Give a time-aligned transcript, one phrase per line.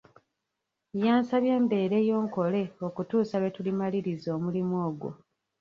[1.03, 5.09] Yansabye mbeereyo nkole okutuusa lwe tulimaliriza omulimu ogwo.